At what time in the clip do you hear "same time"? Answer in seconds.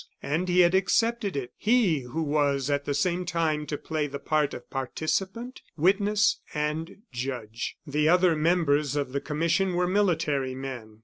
2.95-3.67